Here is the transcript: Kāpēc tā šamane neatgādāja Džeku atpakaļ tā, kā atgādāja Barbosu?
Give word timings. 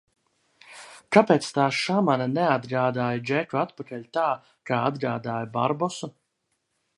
Kāpēc 1.17 1.49
tā 1.57 1.65
šamane 1.79 2.27
neatgādāja 2.31 3.21
Džeku 3.27 3.61
atpakaļ 3.65 4.09
tā, 4.19 4.27
kā 4.71 4.81
atgādāja 4.89 5.51
Barbosu? 5.59 6.11